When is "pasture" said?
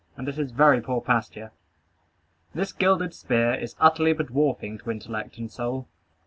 0.99-1.51